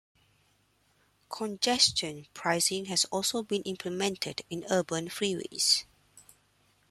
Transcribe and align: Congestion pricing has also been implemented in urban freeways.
Congestion 1.29 2.25
pricing 2.33 2.85
has 2.85 3.05
also 3.11 3.43
been 3.43 3.61
implemented 3.61 4.41
in 4.49 4.65
urban 4.71 5.09
freeways. 5.09 5.83